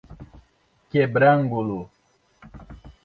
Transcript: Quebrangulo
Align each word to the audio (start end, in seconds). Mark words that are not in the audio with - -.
Quebrangulo 0.89 1.87